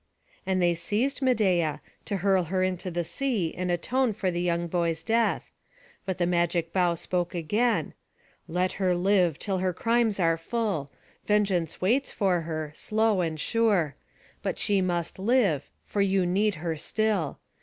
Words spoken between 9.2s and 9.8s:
till her